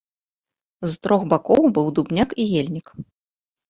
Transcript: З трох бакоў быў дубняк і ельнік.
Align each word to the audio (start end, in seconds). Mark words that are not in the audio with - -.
З 0.93 1.05
трох 1.05 1.21
бакоў 1.35 1.63
быў 1.79 1.87
дубняк 2.01 2.29
і 2.43 2.51
ельнік. 2.67 2.87